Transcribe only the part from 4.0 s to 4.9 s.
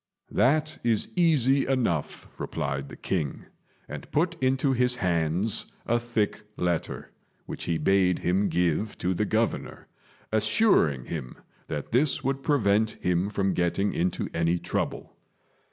put into